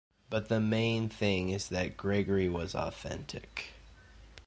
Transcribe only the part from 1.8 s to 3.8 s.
Gregory was authentic.